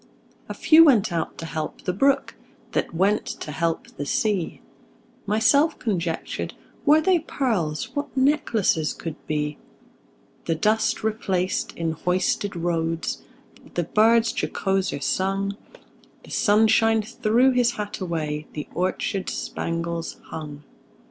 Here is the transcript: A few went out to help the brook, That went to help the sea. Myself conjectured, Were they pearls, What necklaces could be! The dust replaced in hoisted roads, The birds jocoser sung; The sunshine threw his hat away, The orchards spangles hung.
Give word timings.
A 0.49 0.55
few 0.55 0.83
went 0.85 1.11
out 1.11 1.37
to 1.37 1.45
help 1.45 1.83
the 1.83 1.93
brook, 1.93 2.33
That 2.71 2.91
went 2.91 3.23
to 3.39 3.51
help 3.51 3.85
the 3.97 4.05
sea. 4.07 4.59
Myself 5.27 5.77
conjectured, 5.77 6.55
Were 6.87 7.01
they 7.01 7.19
pearls, 7.19 7.95
What 7.95 8.17
necklaces 8.17 8.93
could 8.93 9.13
be! 9.27 9.59
The 10.45 10.55
dust 10.55 11.03
replaced 11.03 11.73
in 11.77 11.91
hoisted 11.91 12.55
roads, 12.55 13.21
The 13.75 13.83
birds 13.83 14.33
jocoser 14.33 15.01
sung; 15.03 15.55
The 16.23 16.31
sunshine 16.31 17.03
threw 17.03 17.51
his 17.51 17.73
hat 17.73 17.99
away, 17.99 18.47
The 18.53 18.67
orchards 18.73 19.33
spangles 19.33 20.17
hung. 20.31 20.63